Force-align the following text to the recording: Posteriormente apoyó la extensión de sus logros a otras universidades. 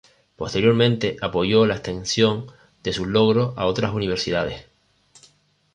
Posteriormente 0.35 1.17
apoyó 1.21 1.67
la 1.67 1.75
extensión 1.75 2.47
de 2.81 2.91
sus 2.91 3.05
logros 3.05 3.53
a 3.55 3.67
otras 3.67 3.93
universidades. 3.93 4.65